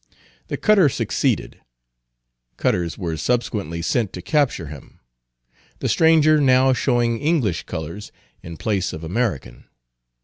The 0.47 0.57
cutter 0.57 0.89
succeeded. 0.89 1.61
Cutters 2.57 2.97
were 2.97 3.15
subsequently 3.17 3.83
sent 3.83 4.11
to 4.13 4.21
capture 4.23 4.65
him; 4.65 4.99
the 5.77 5.87
stranger 5.87 6.39
now 6.41 6.73
showing 6.73 7.19
English 7.19 7.65
colors 7.67 8.11
in 8.41 8.57
place 8.57 8.93
of 8.93 9.03
American. 9.03 9.65